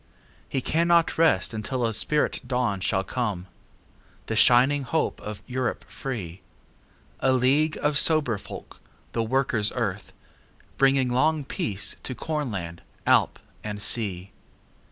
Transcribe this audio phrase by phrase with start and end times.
[0.49, 7.99] He cannot rest until a spirit dawnShall come;—the shining hope of Europe free:A league of
[7.99, 8.79] sober folk,
[9.11, 10.11] the Workers' Earth,
[10.77, 14.31] Bringing long peace to Cornland, Alp and Sea.